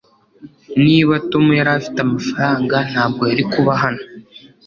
[0.83, 4.03] niba tom yari afite amafaranga, ntabwo yari kuba hano